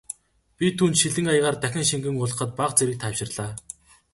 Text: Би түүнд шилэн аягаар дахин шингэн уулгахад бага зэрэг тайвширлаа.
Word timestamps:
Би 0.57 0.67
түүнд 0.77 0.95
шилэн 1.01 1.27
аягаар 1.31 1.57
дахин 1.63 1.85
шингэн 1.89 2.17
уулгахад 2.19 2.51
бага 2.59 2.75
зэрэг 2.77 2.97
тайвширлаа. 3.01 3.51